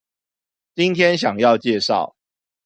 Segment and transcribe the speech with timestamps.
[0.73, 2.15] 今天想要介紹